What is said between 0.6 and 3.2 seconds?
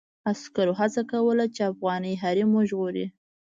هڅه کوله چې افغاني حريم وژغوري.